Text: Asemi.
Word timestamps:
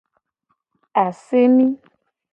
Asemi. 1.03 1.67